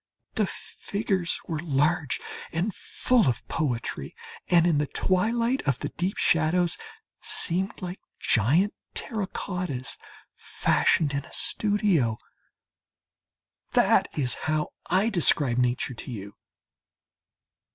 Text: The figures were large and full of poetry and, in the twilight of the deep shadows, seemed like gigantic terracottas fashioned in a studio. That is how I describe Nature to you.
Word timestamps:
The 0.33 0.47
figures 0.47 1.39
were 1.47 1.59
large 1.61 2.19
and 2.51 2.73
full 2.73 3.27
of 3.27 3.47
poetry 3.47 4.15
and, 4.47 4.65
in 4.65 4.79
the 4.79 4.87
twilight 4.87 5.61
of 5.67 5.77
the 5.77 5.89
deep 5.89 6.17
shadows, 6.17 6.75
seemed 7.21 7.83
like 7.83 7.99
gigantic 8.19 8.73
terracottas 8.95 9.99
fashioned 10.35 11.13
in 11.13 11.23
a 11.23 11.31
studio. 11.31 12.17
That 13.73 14.07
is 14.17 14.33
how 14.49 14.69
I 14.87 15.09
describe 15.09 15.59
Nature 15.59 15.93
to 15.93 16.09
you. 16.11 16.33